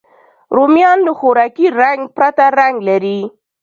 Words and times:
رومیان 0.55 0.99
له 1.07 1.11
خوراکي 1.19 1.67
رنګ 1.79 2.01
پرته 2.15 2.45
رنګ 2.59 2.75
لري 2.89 3.19